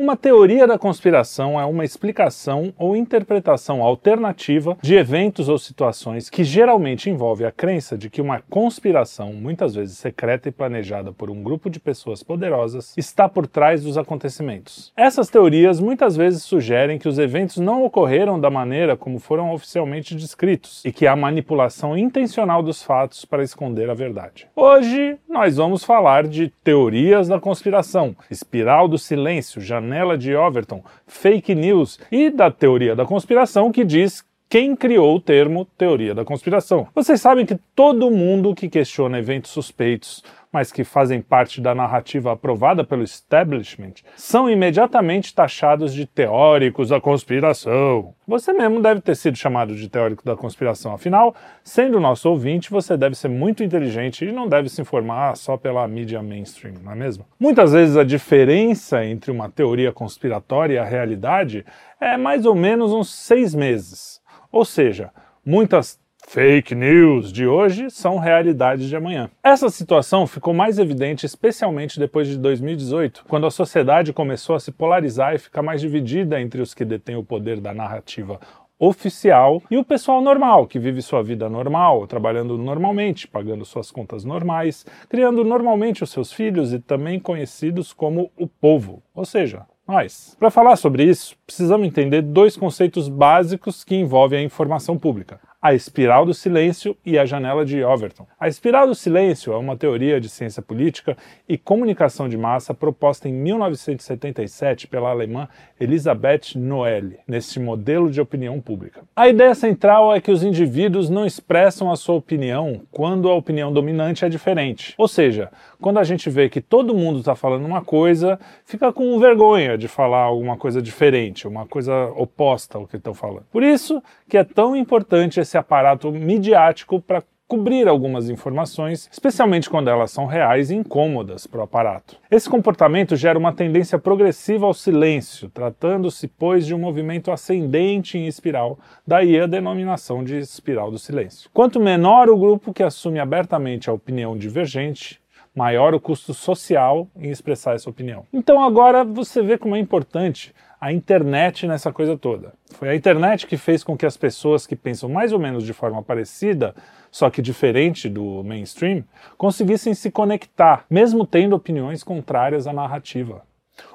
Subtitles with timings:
[0.00, 6.42] Uma teoria da conspiração é uma explicação ou interpretação alternativa de eventos ou situações que
[6.42, 11.42] geralmente envolve a crença de que uma conspiração, muitas vezes secreta e planejada por um
[11.42, 14.90] grupo de pessoas poderosas, está por trás dos acontecimentos.
[14.96, 20.14] Essas teorias muitas vezes sugerem que os eventos não ocorreram da maneira como foram oficialmente
[20.14, 24.48] descritos e que há manipulação intencional dos fatos para esconder a verdade.
[24.56, 30.84] Hoje nós vamos falar de teorias da conspiração, espiral do silêncio, janela janela de Overton,
[31.06, 36.24] fake news e da teoria da conspiração que diz quem criou o termo teoria da
[36.24, 36.88] conspiração.
[36.92, 42.32] Vocês sabem que todo mundo que questiona eventos suspeitos, mas que fazem parte da narrativa
[42.32, 48.12] aprovada pelo establishment, são imediatamente taxados de teóricos da conspiração.
[48.26, 51.32] Você mesmo deve ter sido chamado de teórico da conspiração, afinal,
[51.62, 55.86] sendo nosso ouvinte, você deve ser muito inteligente e não deve se informar só pela
[55.86, 57.24] mídia mainstream, não é mesmo?
[57.38, 61.64] Muitas vezes a diferença entre uma teoria conspiratória e a realidade
[62.00, 64.19] é mais ou menos uns seis meses.
[64.52, 65.10] Ou seja,
[65.44, 69.30] muitas fake news de hoje são realidades de amanhã.
[69.42, 74.70] Essa situação ficou mais evidente especialmente depois de 2018, quando a sociedade começou a se
[74.70, 78.38] polarizar e ficar mais dividida entre os que detêm o poder da narrativa
[78.78, 84.24] oficial e o pessoal normal, que vive sua vida normal, trabalhando normalmente, pagando suas contas
[84.24, 90.36] normais, criando normalmente os seus filhos e também conhecidos como o povo, ou seja, nós.
[90.38, 95.74] Para falar sobre isso, precisamos entender dois conceitos básicos que envolvem a informação pública: a
[95.74, 98.26] espiral do silêncio e a janela de Overton.
[98.38, 101.16] A espiral do silêncio é uma teoria de ciência política
[101.48, 108.60] e comunicação de massa proposta em 1977 pela alemã Elisabeth Noelle, neste modelo de opinião
[108.60, 109.02] pública.
[109.14, 113.72] A ideia central é que os indivíduos não expressam a sua opinião quando a opinião
[113.72, 114.94] dominante é diferente.
[114.96, 115.50] Ou seja,
[115.80, 119.88] quando a gente vê que todo mundo está falando uma coisa, fica com vergonha de
[119.88, 123.46] falar alguma coisa diferente, uma coisa oposta ao que estão falando.
[123.50, 129.90] Por isso que é tão importante esse aparato midiático para cobrir algumas informações, especialmente quando
[129.90, 132.16] elas são reais e incômodas para o aparato.
[132.30, 138.28] Esse comportamento gera uma tendência progressiva ao silêncio, tratando-se, pois, de um movimento ascendente em
[138.28, 141.50] espiral, daí a denominação de espiral do silêncio.
[141.52, 145.19] Quanto menor o grupo que assume abertamente a opinião divergente,
[145.54, 148.24] maior o custo social em expressar essa opinião.
[148.32, 152.54] Então agora você vê como é importante a internet nessa coisa toda.
[152.72, 155.74] Foi a internet que fez com que as pessoas que pensam mais ou menos de
[155.74, 156.74] forma parecida,
[157.10, 159.04] só que diferente do mainstream,
[159.36, 163.42] conseguissem se conectar, mesmo tendo opiniões contrárias à narrativa.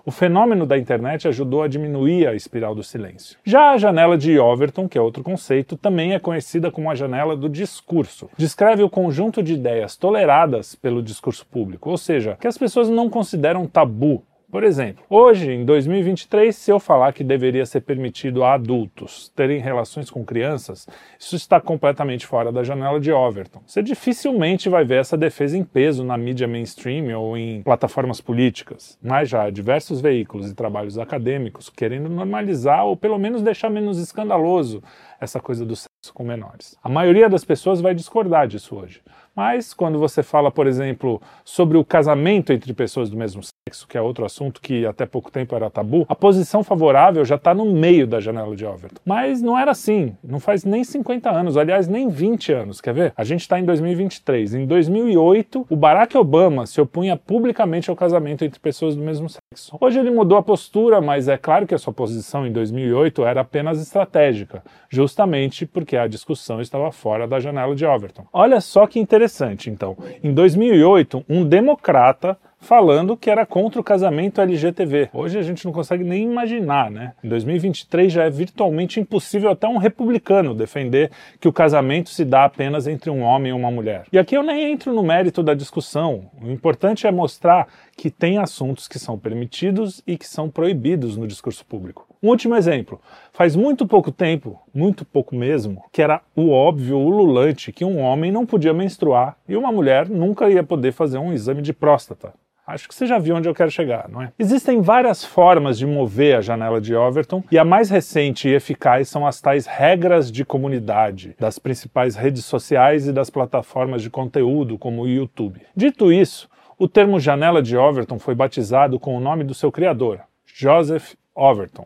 [0.06, 3.38] O fenômeno da internet ajudou a diminuir a espiral do silêncio.
[3.44, 7.36] Já a janela de Overton, que é outro conceito, também é conhecida como a janela
[7.36, 8.30] do discurso.
[8.38, 13.10] Descreve o conjunto de ideias toleradas pelo discurso público, ou seja, que as pessoas não
[13.10, 14.24] consideram tabu
[14.56, 19.60] por exemplo, hoje, em 2023, se eu falar que deveria ser permitido a adultos terem
[19.60, 20.88] relações com crianças,
[21.20, 23.62] isso está completamente fora da janela de Overton.
[23.68, 28.98] Você dificilmente vai ver essa defesa em peso na mídia mainstream ou em plataformas políticas,
[29.04, 33.98] mas já há diversos veículos e trabalhos acadêmicos querendo normalizar ou pelo menos deixar menos
[34.00, 34.82] escandaloso
[35.20, 36.78] essa coisa do sexo com menores.
[36.84, 39.02] A maioria das pessoas vai discordar disso hoje.
[39.36, 43.98] Mas quando você fala, por exemplo, sobre o casamento entre pessoas do mesmo sexo, que
[43.98, 47.66] é outro assunto que até pouco tempo era tabu, a posição favorável já está no
[47.66, 49.02] meio da janela de Overton.
[49.04, 53.14] Mas não era assim, não faz nem 50 anos, aliás, nem 20 anos, quer ver?
[53.18, 54.54] A gente está em 2023.
[54.54, 59.76] Em 2008, o Barack Obama se opunha publicamente ao casamento entre pessoas do mesmo sexo.
[59.82, 63.42] Hoje ele mudou a postura, mas é claro que a sua posição em 2008 era
[63.42, 64.64] apenas estratégica,
[65.06, 68.26] justamente porque a discussão estava fora da janela de Overton.
[68.34, 69.96] Olha só que interessante então.
[70.24, 72.36] Em 2008, um democrata
[72.66, 75.10] falando que era contra o casamento LGTV.
[75.14, 77.14] Hoje a gente não consegue nem imaginar, né?
[77.24, 82.46] Em 2023 já é virtualmente impossível até um republicano defender que o casamento se dá
[82.46, 84.06] apenas entre um homem e uma mulher.
[84.12, 86.32] E aqui eu nem entro no mérito da discussão.
[86.42, 91.28] O importante é mostrar que tem assuntos que são permitidos e que são proibidos no
[91.28, 92.08] discurso público.
[92.26, 93.00] Um último exemplo.
[93.32, 98.32] Faz muito pouco tempo, muito pouco mesmo, que era o óbvio, ululante, que um homem
[98.32, 102.34] não podia menstruar e uma mulher nunca ia poder fazer um exame de próstata.
[102.66, 104.32] Acho que você já viu onde eu quero chegar, não é?
[104.40, 109.08] Existem várias formas de mover a janela de Overton e a mais recente e eficaz
[109.08, 114.80] são as tais regras de comunidade das principais redes sociais e das plataformas de conteúdo,
[114.80, 115.62] como o YouTube.
[115.76, 120.22] Dito isso, o termo janela de Overton foi batizado com o nome do seu criador,
[120.44, 121.86] Joseph Overton.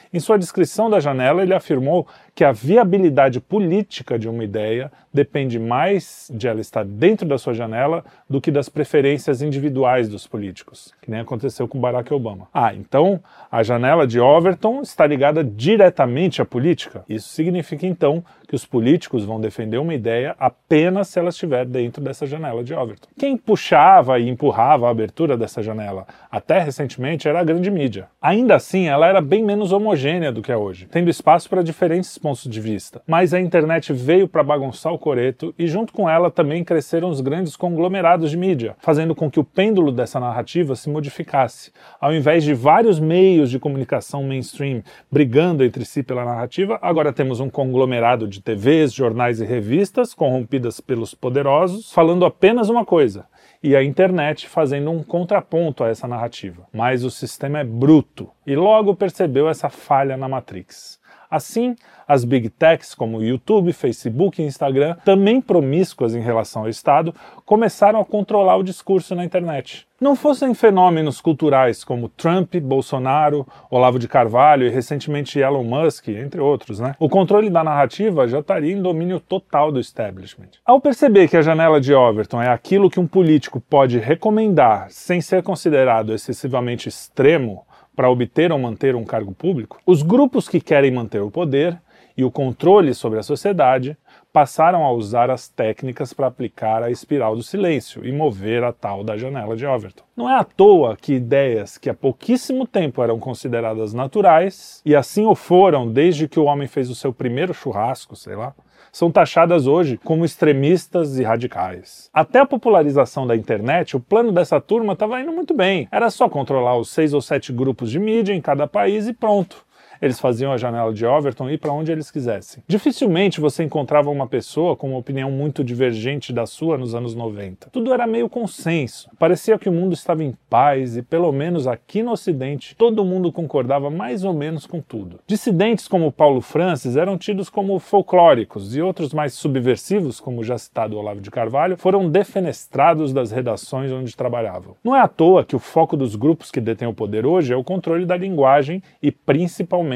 [0.13, 2.05] Em sua descrição da janela, ele afirmou
[2.35, 7.53] que a viabilidade política de uma ideia depende mais de ela estar dentro da sua
[7.53, 12.47] janela do que das preferências individuais dos políticos, que nem aconteceu com Barack Obama.
[12.53, 17.03] Ah, então a janela de Overton está ligada diretamente à política.
[17.07, 22.01] Isso significa então que os políticos vão defender uma ideia apenas se ela estiver dentro
[22.01, 23.07] dessa janela de Overton.
[23.17, 28.07] Quem puxava e empurrava a abertura dessa janela até recentemente era a grande mídia.
[28.21, 30.00] Ainda assim, ela era bem menos homogênea
[30.31, 33.01] do que é hoje, tendo espaço para diferentes pontos de vista.
[33.05, 37.21] Mas a internet veio para bagunçar o coreto e junto com ela também cresceram os
[37.21, 41.71] grandes conglomerados de mídia, fazendo com que o pêndulo dessa narrativa se modificasse.
[41.99, 44.81] Ao invés de vários meios de comunicação mainstream
[45.11, 50.81] brigando entre si pela narrativa, agora temos um conglomerado de TVs, jornais e revistas corrompidas
[50.81, 53.25] pelos poderosos, falando apenas uma coisa,
[53.63, 56.67] e a internet fazendo um contraponto a essa narrativa.
[56.73, 61.00] Mas o sistema é bruto e logo percebeu essa falha na Matrix.
[61.31, 67.15] Assim, as big techs como YouTube, Facebook e Instagram, também promíscuas em relação ao Estado,
[67.45, 69.87] começaram a controlar o discurso na internet.
[70.01, 76.41] Não fossem fenômenos culturais como Trump, Bolsonaro, Olavo de Carvalho e recentemente Elon Musk, entre
[76.41, 76.95] outros, né?
[76.99, 80.49] O controle da narrativa já estaria em domínio total do establishment.
[80.65, 85.21] Ao perceber que a janela de Overton é aquilo que um político pode recomendar sem
[85.21, 87.63] ser considerado excessivamente extremo,
[87.95, 91.79] para obter ou manter um cargo público, os grupos que querem manter o poder
[92.17, 93.97] e o controle sobre a sociedade
[94.33, 99.03] passaram a usar as técnicas para aplicar a espiral do silêncio e mover a tal
[99.03, 100.03] da janela de Overton.
[100.15, 105.25] Não é à toa que ideias que há pouquíssimo tempo eram consideradas naturais, e assim
[105.25, 108.53] o foram desde que o homem fez o seu primeiro churrasco, sei lá,
[108.91, 112.09] são taxadas hoje como extremistas e radicais.
[112.13, 115.87] Até a popularização da internet, o plano dessa turma estava indo muito bem.
[115.91, 119.65] Era só controlar os seis ou sete grupos de mídia em cada país e pronto
[120.01, 122.63] eles faziam a janela de Overton ir para onde eles quisessem.
[122.67, 127.69] Dificilmente você encontrava uma pessoa com uma opinião muito divergente da sua nos anos 90.
[127.69, 129.09] Tudo era meio consenso.
[129.19, 133.31] Parecia que o mundo estava em paz e, pelo menos aqui no Ocidente, todo mundo
[133.31, 135.19] concordava mais ou menos com tudo.
[135.27, 140.97] Dissidentes como Paulo Francis eram tidos como folclóricos e outros mais subversivos, como já citado
[140.97, 144.75] Olavo de Carvalho, foram defenestrados das redações onde trabalhavam.
[144.83, 147.55] Não é à toa que o foco dos grupos que detêm o poder hoje é
[147.55, 149.90] o controle da linguagem e principalmente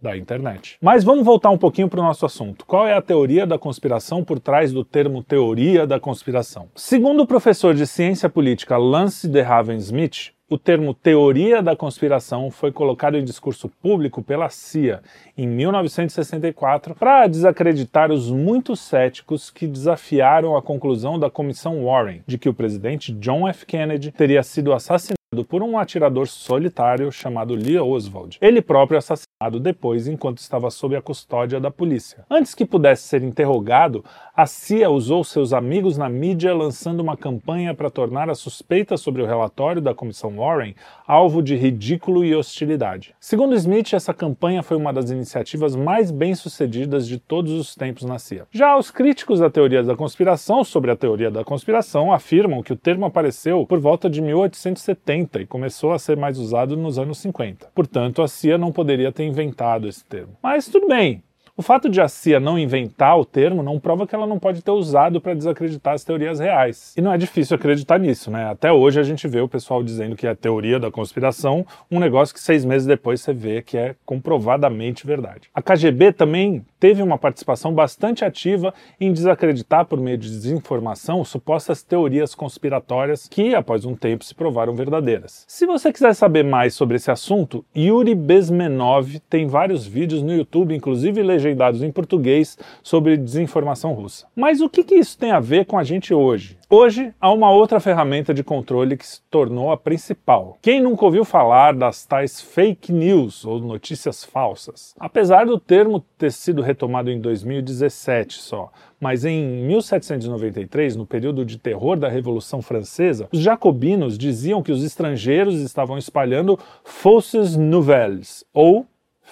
[0.00, 0.76] da internet.
[0.80, 2.64] Mas vamos voltar um pouquinho para o nosso assunto.
[2.66, 6.68] Qual é a teoria da conspiração por trás do termo teoria da conspiração?
[6.74, 12.70] Segundo o professor de ciência política Lance DeHaven Smith, o termo teoria da conspiração foi
[12.70, 15.02] colocado em discurso público pela CIA
[15.36, 22.38] em 1964 para desacreditar os muitos céticos que desafiaram a conclusão da comissão Warren de
[22.38, 23.66] que o presidente John F.
[23.66, 25.15] Kennedy teria sido assassinado
[25.48, 28.38] por um atirador solitário chamado Lee Oswald.
[28.40, 32.24] Ele próprio assassinado depois enquanto estava sob a custódia da polícia.
[32.30, 37.74] Antes que pudesse ser interrogado, a CIA usou seus amigos na mídia lançando uma campanha
[37.74, 40.76] para tornar a suspeita sobre o relatório da comissão Warren
[41.06, 43.14] alvo de ridículo e hostilidade.
[43.18, 48.18] Segundo Smith, essa campanha foi uma das iniciativas mais bem-sucedidas de todos os tempos na
[48.18, 48.46] CIA.
[48.52, 52.76] Já os críticos da teoria da conspiração sobre a teoria da conspiração afirmam que o
[52.76, 57.18] termo apareceu por volta de 1870 40 e começou a ser mais usado nos anos
[57.18, 57.68] 50.
[57.74, 60.36] Portanto, a CIA não poderia ter inventado esse termo.
[60.42, 61.22] Mas tudo bem,
[61.56, 64.62] o fato de a CIA não inventar o termo não prova que ela não pode
[64.62, 66.92] ter usado para desacreditar as teorias reais.
[66.96, 68.50] E não é difícil acreditar nisso, né?
[68.50, 72.34] Até hoje a gente vê o pessoal dizendo que é teoria da conspiração, um negócio
[72.34, 75.48] que seis meses depois você vê que é comprovadamente verdade.
[75.54, 81.82] A KGB também teve uma participação bastante ativa em desacreditar por meio de desinformação supostas
[81.82, 85.44] teorias conspiratórias que, após um tempo, se provaram verdadeiras.
[85.48, 90.74] Se você quiser saber mais sobre esse assunto, Yuri Bezmenov tem vários vídeos no YouTube,
[90.74, 94.26] inclusive legendados em português sobre desinformação russa.
[94.34, 96.58] Mas o que, que isso tem a ver com a gente hoje?
[96.68, 100.58] Hoje há uma outra ferramenta de controle que se tornou a principal.
[100.60, 104.92] Quem nunca ouviu falar das tais fake news ou notícias falsas?
[104.98, 111.56] Apesar do termo ter sido retomado em 2017 só, mas em 1793, no período de
[111.56, 118.84] terror da Revolução Francesa, os jacobinos diziam que os estrangeiros estavam espalhando fausses nouvelles, ou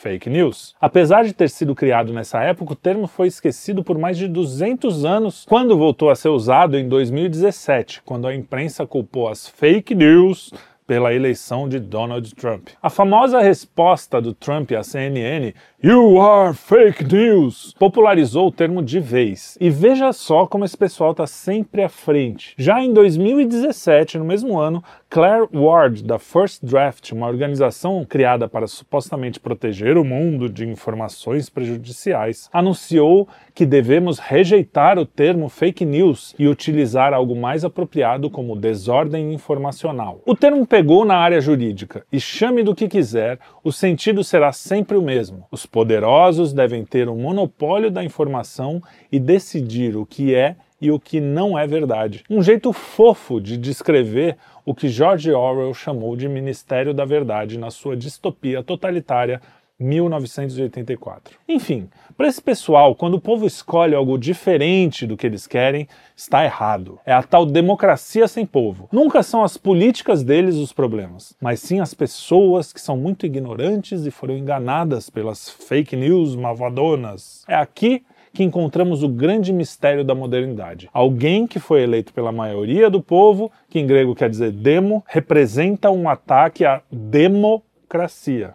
[0.04, 0.75] fake news.
[0.78, 5.02] Apesar de ter sido criado nessa época, o termo foi esquecido por mais de 200
[5.02, 10.52] anos, quando voltou a ser usado em 2017, quando a imprensa culpou as fake news
[10.87, 12.68] pela eleição de Donald Trump.
[12.82, 15.54] A famosa resposta do Trump à CNN,
[15.87, 19.59] You are fake news, popularizou o termo de vez.
[19.61, 22.55] E veja só como esse pessoal está sempre à frente.
[22.57, 28.67] Já em 2017, no mesmo ano, Claire Ward, da First Draft, uma organização criada para
[28.67, 36.35] supostamente proteger o mundo de informações prejudiciais, anunciou que devemos rejeitar o termo fake news
[36.38, 40.23] e utilizar algo mais apropriado como desordem informacional.
[40.25, 44.97] O termo pegou na área jurídica e chame do que quiser, o sentido será sempre
[44.97, 45.47] o mesmo.
[45.53, 51.00] Os poderosos devem ter o monopólio da informação e decidir o que é e o
[51.00, 52.23] que não é verdade.
[52.31, 57.73] Um jeito fofo de descrever o que George Orwell chamou de Ministério da Verdade na
[57.73, 59.43] sua distopia totalitária
[59.78, 61.37] 1984.
[61.49, 66.45] Enfim, para esse pessoal, quando o povo escolhe algo diferente do que eles querem, está
[66.45, 66.99] errado.
[67.04, 68.88] É a tal democracia sem povo.
[68.93, 74.07] Nunca são as políticas deles os problemas, mas sim as pessoas que são muito ignorantes
[74.07, 77.45] e foram enganadas pelas fake news malvadonas.
[77.49, 80.90] É aqui que encontramos o grande mistério da modernidade.
[80.93, 85.90] Alguém que foi eleito pela maioria do povo, que em grego quer dizer demo, representa
[85.90, 88.54] um ataque à democracia.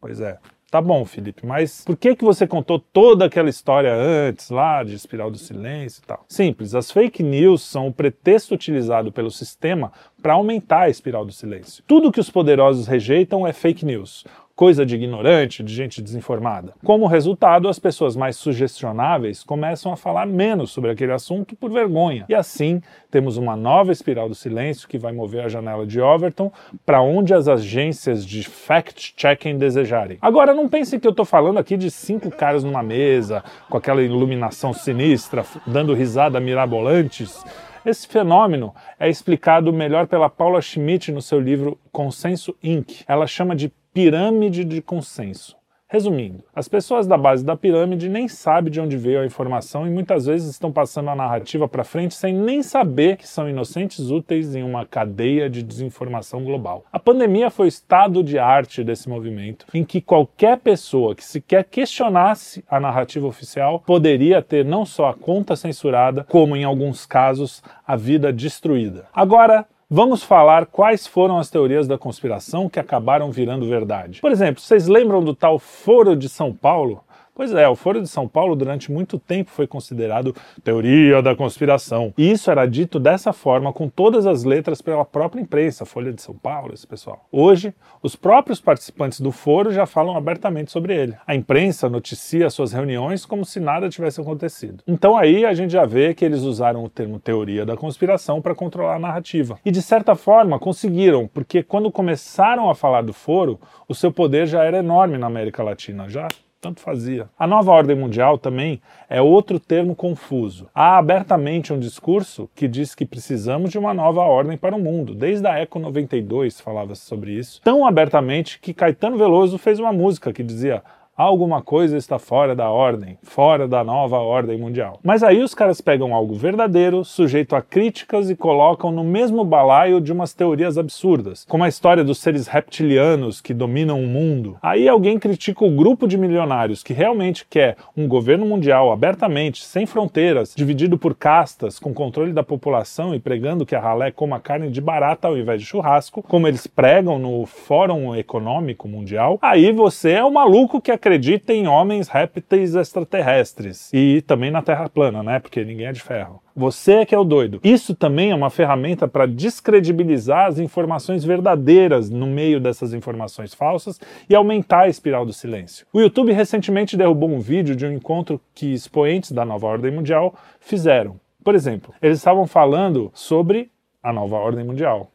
[0.00, 0.38] Pois é.
[0.70, 4.94] Tá bom, Felipe, mas por que que você contou toda aquela história antes, lá de
[4.94, 6.26] espiral do silêncio e tal?
[6.28, 9.90] Simples, as fake news são o pretexto utilizado pelo sistema
[10.22, 11.82] para aumentar a espiral do silêncio.
[11.86, 14.26] Tudo que os poderosos rejeitam é fake news
[14.58, 16.74] coisa de ignorante, de gente desinformada.
[16.84, 22.24] Como resultado, as pessoas mais sugestionáveis começam a falar menos sobre aquele assunto por vergonha.
[22.28, 26.50] E assim, temos uma nova espiral do silêncio que vai mover a janela de Overton
[26.84, 30.18] para onde as agências de fact-checking desejarem.
[30.20, 34.02] Agora, não pense que eu estou falando aqui de cinco caras numa mesa, com aquela
[34.02, 37.44] iluminação sinistra, dando risada mirabolantes.
[37.86, 43.04] Esse fenômeno é explicado melhor pela Paula Schmidt no seu livro Consenso Inc.
[43.06, 45.58] Ela chama de pirâmide de consenso.
[45.90, 49.90] Resumindo, as pessoas da base da pirâmide nem sabem de onde veio a informação e
[49.90, 54.54] muitas vezes estão passando a narrativa para frente sem nem saber que são inocentes úteis
[54.54, 56.84] em uma cadeia de desinformação global.
[56.92, 61.64] A pandemia foi o estado de arte desse movimento, em que qualquer pessoa que sequer
[61.64, 67.62] questionasse a narrativa oficial poderia ter não só a conta censurada, como em alguns casos
[67.86, 69.06] a vida destruída.
[69.10, 74.20] Agora, Vamos falar quais foram as teorias da conspiração que acabaram virando verdade.
[74.20, 77.02] Por exemplo, vocês lembram do tal Foro de São Paulo?
[77.38, 82.12] Pois é, o Foro de São Paulo durante muito tempo foi considerado teoria da conspiração.
[82.18, 86.20] E isso era dito dessa forma, com todas as letras pela própria imprensa, Folha de
[86.20, 87.28] São Paulo, esse pessoal.
[87.30, 91.14] Hoje, os próprios participantes do foro já falam abertamente sobre ele.
[91.24, 94.82] A imprensa noticia suas reuniões como se nada tivesse acontecido.
[94.84, 98.52] Então aí a gente já vê que eles usaram o termo teoria da conspiração para
[98.52, 99.60] controlar a narrativa.
[99.64, 104.48] E de certa forma conseguiram, porque quando começaram a falar do foro, o seu poder
[104.48, 106.26] já era enorme na América Latina, já
[106.60, 107.28] tanto fazia.
[107.38, 110.68] A nova ordem mundial também é outro termo confuso.
[110.74, 115.14] Há abertamente um discurso que diz que precisamos de uma nova ordem para o mundo.
[115.14, 117.60] Desde a Eco 92 falava-se sobre isso.
[117.62, 120.82] Tão abertamente que Caetano Veloso fez uma música que dizia
[121.18, 125.00] alguma coisa está fora da ordem, fora da nova ordem mundial.
[125.02, 130.00] Mas aí os caras pegam algo verdadeiro, sujeito a críticas e colocam no mesmo balaio
[130.00, 134.56] de umas teorias absurdas, como a história dos seres reptilianos que dominam o mundo.
[134.62, 139.86] Aí alguém critica o grupo de milionários que realmente quer um governo mundial abertamente, sem
[139.86, 144.70] fronteiras, dividido por castas, com controle da população e pregando que a ralé coma carne
[144.70, 149.36] de barata ao invés de churrasco, como eles pregam no Fórum Econômico Mundial.
[149.42, 154.60] Aí você é o maluco que acredita acredita em homens répteis extraterrestres e também na
[154.60, 155.38] Terra plana, né?
[155.38, 156.42] Porque ninguém é de ferro.
[156.54, 157.60] Você é que é o doido.
[157.64, 163.98] Isso também é uma ferramenta para descredibilizar as informações verdadeiras no meio dessas informações falsas
[164.28, 165.86] e aumentar a espiral do silêncio.
[165.94, 170.34] O YouTube recentemente derrubou um vídeo de um encontro que expoentes da nova ordem mundial
[170.60, 171.18] fizeram.
[171.42, 173.70] Por exemplo, eles estavam falando sobre
[174.02, 175.10] a nova ordem mundial.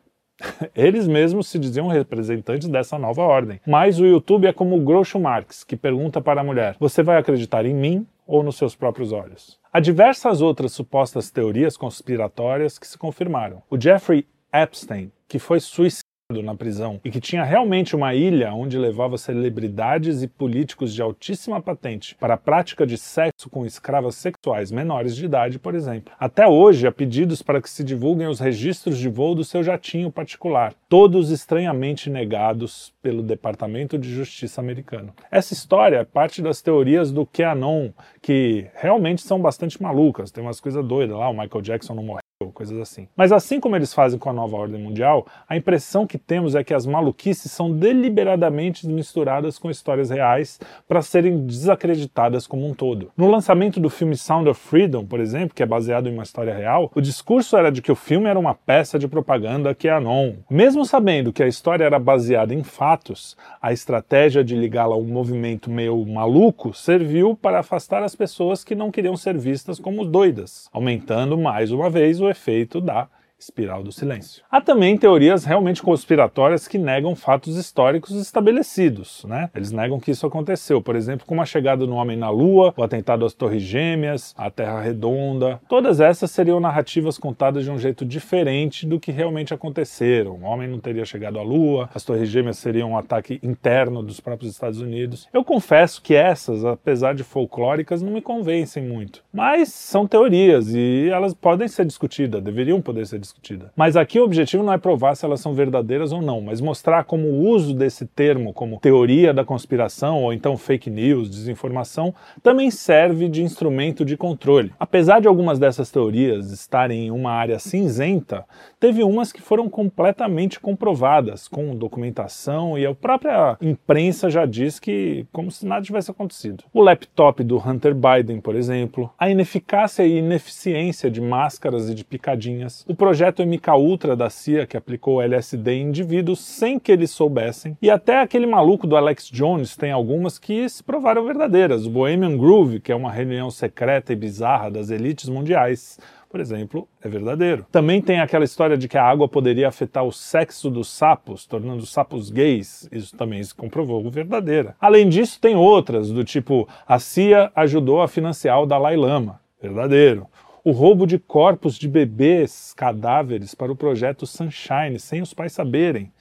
[0.76, 3.60] Eles mesmos se diziam representantes dessa nova ordem.
[3.66, 7.18] Mas o YouTube é como o Groucho Marx, que pergunta para a mulher: Você vai
[7.18, 9.60] acreditar em mim ou nos seus próprios olhos?
[9.72, 13.62] Há diversas outras supostas teorias conspiratórias que se confirmaram.
[13.70, 18.78] O Jeffrey Epstein, que foi suicidado na prisão e que tinha realmente uma ilha onde
[18.78, 24.72] levava celebridades e políticos de altíssima patente para a prática de sexo com escravas sexuais
[24.72, 26.14] menores de idade, por exemplo.
[26.20, 30.12] Até hoje há pedidos para que se divulguem os registros de voo do seu jatinho
[30.12, 35.14] particular, todos estranhamente negados pelo Departamento de Justiça americano.
[35.30, 37.90] Essa história é parte das teorias do QAnon,
[38.22, 42.23] que realmente são bastante malucas, tem umas coisas doidas lá, o Michael Jackson não morreu
[42.52, 43.08] coisas assim.
[43.16, 46.64] Mas assim como eles fazem com a nova ordem mundial, a impressão que temos é
[46.64, 53.12] que as maluquices são deliberadamente misturadas com histórias reais para serem desacreditadas como um todo.
[53.16, 56.54] No lançamento do filme Sound of Freedom, por exemplo, que é baseado em uma história
[56.54, 59.92] real, o discurso era de que o filme era uma peça de propaganda que é
[59.92, 60.34] anon.
[60.50, 65.04] Mesmo sabendo que a história era baseada em fatos, a estratégia de ligá-la a um
[65.04, 70.70] movimento meio maluco serviu para afastar as pessoas que não queriam ser vistas como doidas,
[70.72, 73.08] aumentando mais uma vez o efeito da
[73.44, 74.44] espiral do silêncio.
[74.50, 79.50] Há também teorias realmente conspiratórias que negam fatos históricos estabelecidos, né?
[79.54, 82.84] Eles negam que isso aconteceu, por exemplo, como a chegada do homem na Lua, o
[82.84, 85.60] atentado às Torres Gêmeas, a Terra Redonda.
[85.68, 90.34] Todas essas seriam narrativas contadas de um jeito diferente do que realmente aconteceram.
[90.34, 94.20] O homem não teria chegado à Lua, as Torres Gêmeas seriam um ataque interno dos
[94.20, 95.28] próprios Estados Unidos.
[95.34, 99.24] Eu confesso que essas, apesar de folclóricas, não me convencem muito.
[99.34, 103.72] Mas são teorias e elas podem ser discutidas, deveriam poder ser discutidas discutida.
[103.76, 107.04] Mas aqui o objetivo não é provar se elas são verdadeiras ou não, mas mostrar
[107.04, 112.72] como o uso desse termo como teoria da conspiração ou então fake news, desinformação, também
[112.72, 114.72] serve de instrumento de controle.
[114.80, 118.46] Apesar de algumas dessas teorias estarem em uma área cinzenta,
[118.80, 125.26] teve umas que foram completamente comprovadas com documentação e a própria imprensa já diz que
[125.32, 126.64] como se nada tivesse acontecido.
[126.74, 132.04] O laptop do Hunter Biden, por exemplo, a ineficácia e ineficiência de máscaras e de
[132.04, 137.78] picadinhas, o projeto MKUltra da CIA que aplicou LSD em indivíduos sem que eles soubessem,
[137.80, 141.86] e até aquele maluco do Alex Jones tem algumas que se provaram verdadeiras.
[141.86, 146.88] O Bohemian Groove, que é uma reunião secreta e bizarra das elites mundiais, por exemplo,
[147.04, 147.68] é verdadeiro.
[147.72, 151.84] Também tem aquela história de que a água poderia afetar o sexo dos sapos, tornando
[151.84, 152.90] os sapos gays.
[152.92, 154.76] Isso também se comprovou verdadeira.
[154.82, 159.40] Além disso, tem outras, do tipo a CIA ajudou a financiar o Dalai Lama.
[159.62, 160.28] Verdadeiro
[160.64, 166.12] o roubo de corpos de bebês cadáveres para o projeto Sunshine sem os pais saberem.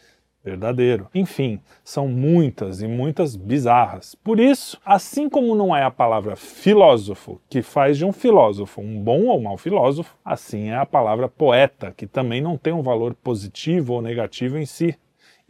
[0.44, 1.06] Verdadeiro.
[1.14, 4.16] Enfim, são muitas e muitas bizarras.
[4.16, 9.00] Por isso, assim como não é a palavra filósofo que faz de um filósofo um
[9.00, 13.14] bom ou mau filósofo, assim é a palavra poeta, que também não tem um valor
[13.14, 14.98] positivo ou negativo em si.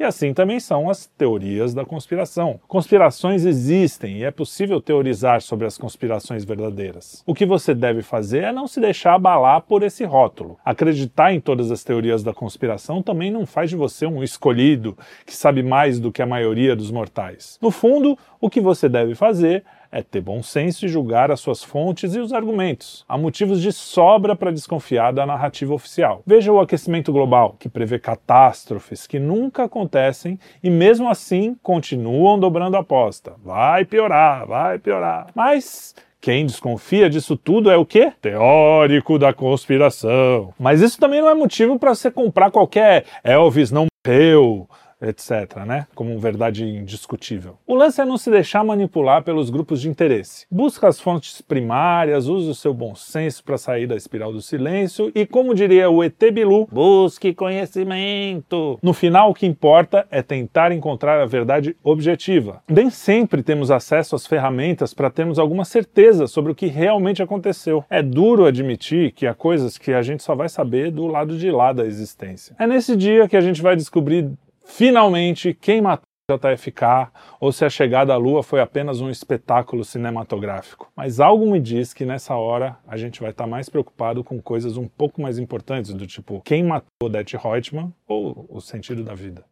[0.03, 2.59] E assim também são as teorias da conspiração.
[2.67, 7.23] Conspirações existem e é possível teorizar sobre as conspirações verdadeiras.
[7.25, 10.59] O que você deve fazer é não se deixar abalar por esse rótulo.
[10.65, 15.37] Acreditar em todas as teorias da conspiração também não faz de você um escolhido que
[15.37, 17.57] sabe mais do que a maioria dos mortais.
[17.63, 21.63] No fundo, o que você deve fazer é ter bom senso e julgar as suas
[21.63, 23.05] fontes e os argumentos.
[23.07, 26.23] Há motivos de sobra para desconfiar da narrativa oficial.
[26.27, 32.79] Veja o aquecimento global, que prevê catástrofes que nunca acontecem e mesmo assim continuam dobrando
[32.79, 33.35] a aposta.
[33.45, 35.27] Vai piorar, vai piorar.
[35.35, 38.13] Mas quem desconfia disso tudo é o quê?
[38.23, 40.55] Teórico da conspiração.
[40.57, 44.69] Mas isso também não é motivo para você comprar qualquer Elvis não morreu,
[45.03, 45.87] etc., né?
[45.95, 47.59] Como verdade indiscutível.
[47.67, 50.47] O lance é não se deixar manipular pelos grupos de interesse.
[50.51, 55.11] Busca as fontes primárias, use o seu bom senso para sair da espiral do silêncio
[55.15, 58.79] e, como diria o ET Bilu, busque conhecimento.
[58.83, 62.63] No final, o que importa é tentar encontrar a verdade objetiva.
[62.69, 67.85] Nem sempre temos acesso às ferramentas para termos alguma certeza sobre o que realmente aconteceu.
[67.91, 71.51] É duro admitir que há coisas que a gente só vai saber do lado de
[71.51, 72.55] lá da existência.
[72.59, 74.31] É nesse dia que a gente vai descobrir
[74.73, 80.91] finalmente quem matou JFK ou se a chegada à Lua foi apenas um espetáculo cinematográfico.
[80.97, 84.77] Mas algo me diz que nessa hora a gente vai estar mais preocupado com coisas
[84.77, 89.45] um pouco mais importantes, do tipo quem matou Odette Reutemann ou o sentido da vida.